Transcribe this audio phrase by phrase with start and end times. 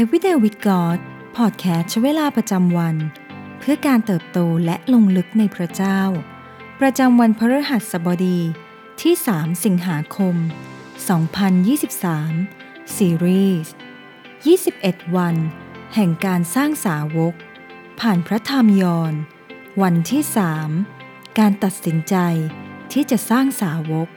[0.00, 0.98] Everyday with God
[1.36, 2.96] พอดแคสต์ใช้เวลาประจำวัน
[3.58, 6.00] เพื่อการเติบโตและลงลึกในพระเจ้า
[6.80, 8.40] ประจำวันพฤหัสบดี
[9.02, 10.34] ที่ 3 สิงหาคม
[12.06, 13.72] 2023 ซีรีส์
[14.42, 15.36] 21 วัน
[15.94, 17.34] แห่งการสร้างสาวก
[18.00, 19.14] ผ่านพระธรรมยอน
[19.82, 20.22] วันที่
[20.80, 22.16] 3 การตัดสินใจ
[22.92, 24.08] ที่จะสร้างสาวก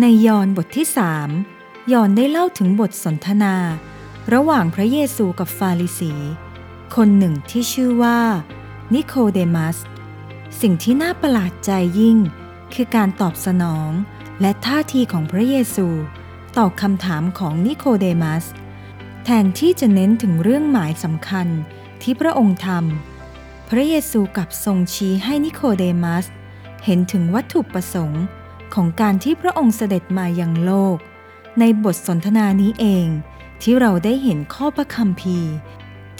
[0.00, 1.51] ในยอนบทที่ 3
[1.88, 3.54] หย่อนได้เล่าถึงบทสนทนา
[4.34, 6.12] ระหว่างพระเยซูกับฟาริสี
[6.96, 8.20] คนหนึ่งที่ชื่อว่า
[8.94, 9.76] นิโคเดมัส
[10.60, 12.18] สิ่งที่น่าประหลาดใจยิ่ง
[12.74, 13.90] คือการตอบสนอง
[14.40, 15.86] และท่าทีของพระเยซู
[16.56, 18.44] ต่อคำถามของนิโคเดมัส
[19.24, 21.48] แทนที่จะเน้นถึงเรื่องหมายสำคัญ
[22.02, 26.26] ที่พระองค์ทำพระเยซูกลับทรงชี้ให้นิโคเดมัส
[26.84, 28.24] เห็นถึงวัตถุประสงค์
[28.74, 30.98] ของการที่พระองค์เสด็จมายังโลก
[31.60, 33.06] ในบทสนทนานี้เอง
[33.62, 35.52] ที่เราได้เห็นข้อพระคัมภีร์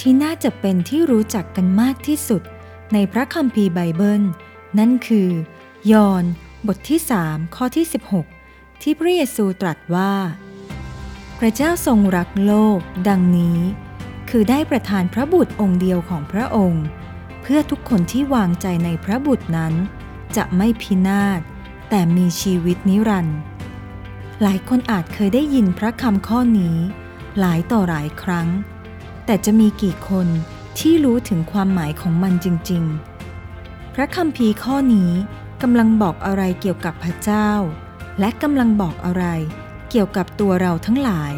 [0.01, 2.43] ที่น่าจะเป็นที่รู้จักกันมากที่สุด
[2.93, 4.23] ในพระคัมภีร์ไบเบิล
[4.79, 5.29] นั่นคือ
[5.93, 6.25] ยอห์น
[6.67, 7.87] บทที่3ข้อที่
[8.33, 10.13] 16 ที่พระเยซูตรัสว่า
[11.39, 13.59] พระเจ้าทรงรักโลก ดังนี้
[14.31, 16.85] คือได้ประทานพระบุตรองค์เดียวของพระองค์
[17.43, 19.75] เพื่อทุกคนที่วางใจในพระบุตรนั้น
[20.37, 21.41] จะไม่พินาศ
[21.91, 23.39] แต่มีชีวิตนิรันดร์
[24.43, 26.77] หลายคนอาจเคยได้ยินพระคำข้อนี้
[27.39, 28.49] หลายต่อหลายครั้ง
[29.27, 30.27] แต่จะมีกี่คน
[30.79, 32.85] ที่รู้ถึงความหมายของมันจริง
[33.39, 35.11] ๆ พระคัมภีข้อนี้
[35.63, 37.51] กำลังบอกอะไรเกี่ยวกับพระเจ้า
[38.21, 39.25] และกำลังบอกอะไร
[39.91, 41.35] เกี่ยวกับตัวเราทั้งหลาย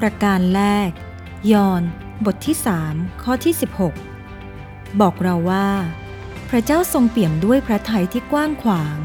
[0.00, 0.90] ประการแรก
[1.52, 1.82] ยอห์น
[2.24, 2.56] บทที่
[2.88, 3.54] 3 ข้อที่
[4.26, 5.68] 16 บอกเราว่า
[6.48, 8.98] พระเจ้าทรงเปี่ยมด้วยพระทัยที่กว้างขวาง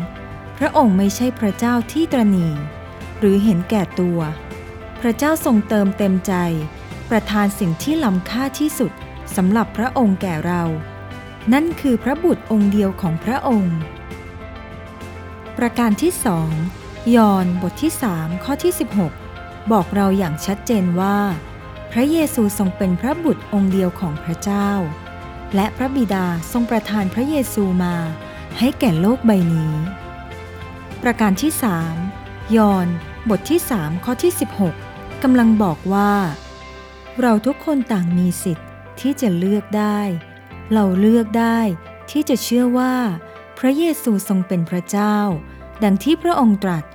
[0.58, 2.50] พระองค์ไม่ใช่พระเจ้าที่ตรณี
[3.20, 4.20] หรือเห็นแก่ตัว
[5.02, 6.34] พระเจ้าทรงเติมเต็มใจ
[7.10, 8.92] ประทานสิ่งที่ล้ำค่าที่สุด
[9.36, 10.64] สำหรับพระองค์แก่เรา
[11.54, 13.78] นั่นคือพระบุตรองค์เดียวของพระองค์
[15.58, 16.50] ประการที่สอง
[17.16, 18.74] ยอห์นบทที่3ข้อที่
[19.22, 21.18] 16 บอกเราอย่างชัดเจนว่า
[21.92, 24.70] พระเยซูทรงเป็นพระบุตรองค์เดียวของพระเจ้า
[25.56, 27.96] และพระบิดาทรงประทานพระเยซูมา
[28.60, 29.74] ให้แก่โลกใบนี้
[31.04, 31.52] ประการที่
[32.04, 32.88] 3ยอห์น
[33.30, 34.34] บทที่3ข้อที่
[34.78, 36.14] 16กำลังบอกว่า
[37.22, 38.68] เราทุกคนต่างมีสิทธิ์
[39.00, 40.00] ที่จะเลือกได้
[40.74, 41.60] เราเลือกได้
[42.12, 42.96] ที่จะเชื่อว่า
[43.60, 45.18] พระเยซูทรงเป็นพระเจ้า
[45.84, 46.86] ดังที่พระองค์ตรัส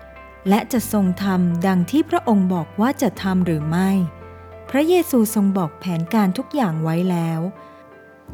[0.49, 3.91] และจะทรงทำดังที่พระองค์บอกว่าจะทำหรือไม่
[4.71, 7.41] พระเยซูทรงบอกแผนการทุกอย่างไว้แล้ว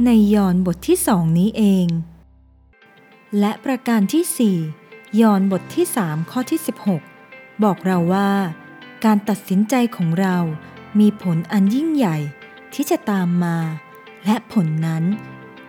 [0.04, 1.86] ในยอห์นบทที่สองนี้เอง
[3.38, 4.58] และประการที่สี่
[5.20, 6.60] ยอห์นบทที่สามข้อที่
[7.10, 8.30] 16 บอกเราว่า
[9.04, 10.36] การตัดสินใจของเรา
[11.00, 12.18] มีผลอันยิ่งใหญ่
[12.74, 13.58] ที่จะตามมา
[14.24, 15.04] และผลนั้น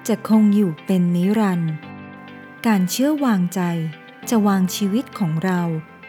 [0.07, 1.73] จะคงอยู่เป็นนิรันดร์
[2.67, 3.61] การเชื่อวางใจ
[4.29, 5.61] จะวางชีวิตของเรา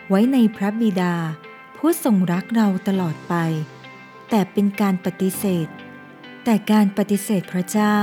[0.09, 1.15] ไว้ในพระบิดา
[1.77, 3.35] ผู้ทรงรักเราตลอดไป
[4.31, 5.69] แต่เป็นการปฏิเสธ
[6.45, 7.99] แต่การปฏิเสธพระเจ้า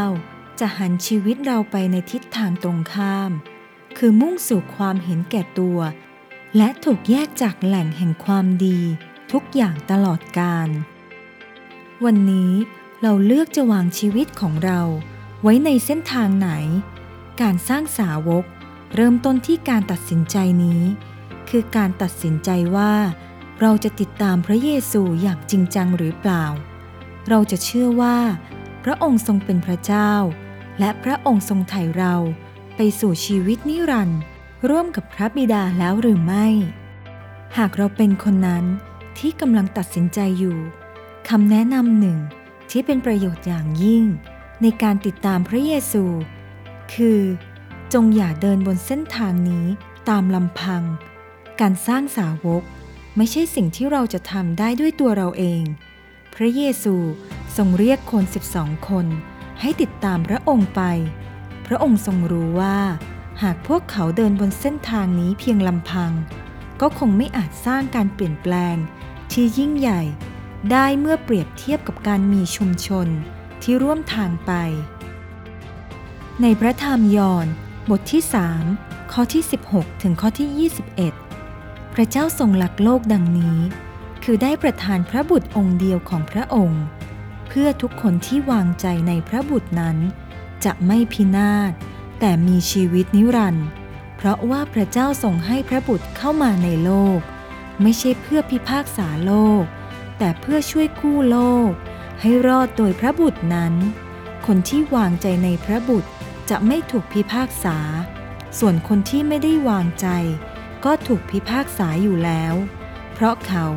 [0.59, 3.31] จะหันชีวิตเราไปในทิศทางตรงข้าม
[3.97, 5.79] คือมุ่งสู่ความเห็นแก่ตัว
[6.57, 8.79] และถูกแยกจากแหล่งแห่งความดี
[9.31, 10.69] ทุกอย่างตลอดกาล
[12.05, 12.51] วันนี้
[13.01, 14.81] เราเลือกจะวางชีวิตของเรา
[15.41, 16.49] ไว้ในเส้นทางไหน
[17.41, 18.45] การสร้างสาวก
[18.95, 20.81] เริ่มต้นที่การตัดสินใจนี้
[21.49, 22.93] คือการตัดสินใจว่า
[23.61, 26.45] เราจะติดตามพระเยซูอย่างจริงจังหรือเปล่า
[27.29, 28.17] เราจะเชื่อว่า
[28.83, 30.11] พระองค์ทรงเป็นพระเจ้า
[30.79, 32.15] และพระองค์ทรงไถ่เรา
[32.75, 34.21] ไปสู่ชีวิตนิรันดร์
[34.69, 36.47] ร่วมกับพระบิดาแล้วหรือไม่
[37.57, 38.65] หากเราเป็นคนนั้น
[39.17, 40.57] ที่กำลังตัดสินใจอยู่
[41.29, 42.17] คำแนะนำหนึ่ง
[42.69, 44.03] ที่เป็นประโยชน์อย่างยิ่ง
[44.61, 46.03] ในการติดตามพระเยซู
[46.93, 47.21] คือ
[47.93, 49.65] จงอย่าเดินบนเส้นทางนี้
[50.09, 50.83] ตามลำพัง
[51.61, 52.63] การสร้างสาวก
[53.17, 55.63] ไม่ใช่สิ่งที่เราจะทำได้ด้วยตัวเราเอง
[56.35, 56.95] พระเยซู
[57.57, 58.23] ทรงเรียกคน
[58.55, 59.05] 12 คน
[59.61, 60.81] ให้ติดตามพระองค์ไป
[61.67, 62.77] พระองค์ทรงรู้ว่า
[63.41, 66.11] หากพวกเขาเดินบนเส้นทางนี้เพียงลำพัง
[66.81, 68.75] ก็คงไม่อาจสร้างการเปลี่ยนแปลง
[69.31, 70.01] ที่ยิ่งใหญ่
[70.71, 73.07] ได้เมื่อเปรียบเทียบกับการมีชุมชน
[73.61, 74.51] ที่ร่วมทางไป
[76.41, 77.47] ในพระธรรมยอห์น
[77.89, 78.23] บทที่
[78.67, 80.69] 3 ข้อที่ 16 ถึงข้อที่
[81.11, 83.57] 21 พระเจ้าทรงหลักโลกดังนี้
[84.23, 86.83] คือได้ประทานพระบุตรองค์เดียวของพระองค์
[87.47, 89.97] เพื่อทุกคนที่วางใจในพระบุตรนั้น
[90.65, 91.71] จะไม่พินาศ
[92.19, 93.67] แต่มีชีวิตนิรันดร์
[94.17, 97.19] เพราะว่าพระเจ้าทรงให้พระบุตรเข้ามาในโลก
[97.81, 99.63] ไม่ใช่เพื่อพิพากษาโลก
[100.17, 101.39] แต่เพื่อช่วยกู้โล
[101.69, 101.71] ก
[102.21, 103.73] ให้รอดโดยพระบุตรนั้น
[104.45, 106.09] คนที่วางใจในพระบุตร
[106.49, 107.77] จะไม่ถูกพิพากษา
[108.59, 110.07] ส่วนคนที่ไม่ได้วางใจ
[110.85, 112.53] ก็ถูกพิพากษาอยู่แล้ว
[113.13, 113.67] เพราะเขา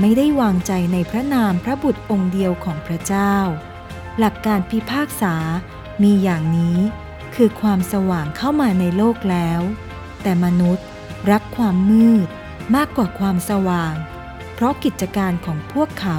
[0.00, 3.34] ไม่ได้วางใจในพระนามพระบุตรองค์เดียวของพระเจ้า
[4.18, 5.34] หลักการพิพากษา
[6.02, 6.78] มีอย่างนี้
[7.34, 9.60] คือความสว่างเข้ามาในโลกแล้ว
[10.22, 10.86] แต่มนุษย์
[11.30, 12.28] รักความมืด
[12.74, 13.94] มากกว่าความสว่าง
[14.54, 16.18] เพราะกิจการของพวกเขา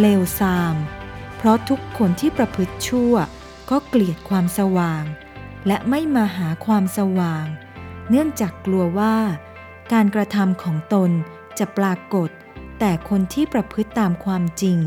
[0.00, 0.74] เลวทราม
[1.36, 3.14] เพราะทุกคนที่ประพฤติชั่ว
[3.70, 5.04] ก็เกลียดความสว่าง
[5.66, 7.46] และไม่มาหาความสว่าง
[8.10, 9.16] เนื่องจากกลัวว่า
[9.92, 11.10] การกระทำของตน
[11.58, 12.30] จะปรากฏ
[12.78, 14.78] แต่คนที่ประพฤติตามความจริง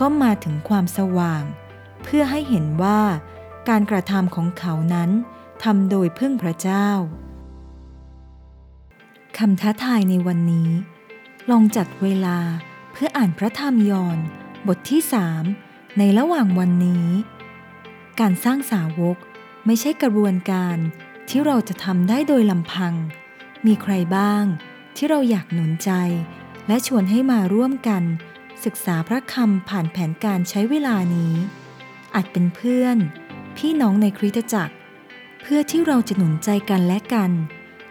[0.00, 1.42] ก็มาถึงความสว่าง
[2.02, 3.00] เพื่อให้เห็นว่า
[3.68, 5.10] การกระทำของเขานั้น
[5.64, 6.88] ทำโดยพึ่งพระเจ้า
[9.38, 10.70] คำท้าทายในวันนี้
[11.50, 12.38] ลองจัดเวลา
[12.92, 14.18] เพื่ออ่านพระธรรมยอห์น
[14.68, 15.44] บทที่สาม
[15.98, 17.06] ในระหว่างวันนี้
[18.20, 19.16] การสร้างสาวก
[19.66, 20.76] ไม่ใช่กระบวนการ
[21.28, 22.94] ที่เราจะทำได้โดยลำพัง
[23.66, 24.44] มีใครบ้าง
[24.96, 25.90] ที่เราอยากหนุนใจ
[26.68, 28.02] และชวนให้มาร่วมกัน
[28.64, 31.34] ศึกษาพระคำผ่านแผนการใช้เวลานี้
[32.14, 32.96] อาจเป็นเพื่อน
[33.56, 34.74] พี่น้องในคริสตจักร
[35.42, 37.30] เพื่อที่เราจะหนุนใจกันและกัน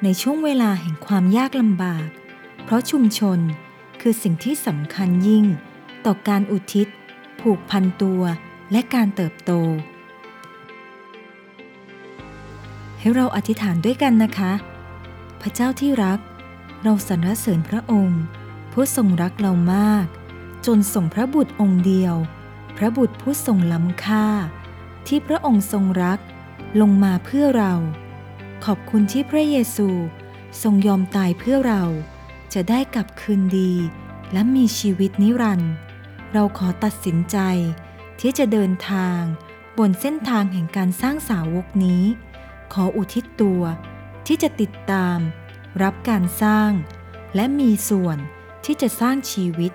[0.03, 2.07] ในช่วงเวลาแห่งความยากลำบาก
[2.63, 3.39] เพราะชุมชน
[4.01, 5.45] คือสิ่งที่สำคัญยิ่ง
[6.05, 6.87] ต่อการอุทิศ
[7.41, 8.21] ผูกพันตัว
[8.71, 9.51] และการเติบโต
[12.99, 14.53] ให้เราอธิษฐานด้วยกันนะคะ
[15.41, 16.19] พระเจ้าที่รัก
[16.83, 18.21] เราสรรเสริญพระองค์
[18.73, 20.05] ผู้ทรงรักเรามาก
[20.65, 22.15] จนส่งพระบุตรองค์เดียว
[22.77, 24.27] พระบุตรผู้ทรงล้ำค่า
[25.07, 26.19] ที่พระองค์ทรงรัก
[26.81, 27.73] ลงมาเพื่อเรา
[28.65, 29.89] ขอบคุณที่พระเยซู
[30.61, 31.83] ทรงยอมตายเพื่อเรา
[32.53, 33.73] จะได้กลับคืนดี
[34.33, 35.73] และมีชีวิตนิรันดร์
[36.33, 37.37] เราขอตัดสินใจ
[38.21, 39.21] ที่จะเดินทาง
[39.77, 42.03] บนเส้นทางแห่งการสร้างสาวกนี้
[42.73, 43.63] ขออุทิศตัว
[44.27, 45.17] ที่จะติดตาม
[45.83, 46.71] รับการสร้าง
[47.35, 48.17] และมีส่วน
[48.65, 49.71] ที่จะสร้างชีวิต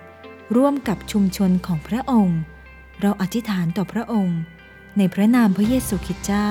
[0.57, 2.41] ร่วมกับชุมชนของพระองค์
[3.01, 4.39] เราอธิษฐานต่อพระองค์
[4.99, 6.49] ในพระนามพระเยซูคริสต์เจ้า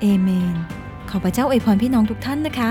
[0.00, 0.56] เอเมน
[1.10, 2.60] ขอพระเจ้าอวยพรพี่น้องทุกท่านนะค